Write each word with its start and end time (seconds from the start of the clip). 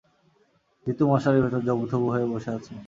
জিতু 0.87 1.03
মশারির 1.11 1.43
ভেতর 1.45 1.61
জুবথবু 1.67 2.07
হয়ে 2.13 2.25
বসে 2.31 2.49
আছে। 2.57 2.71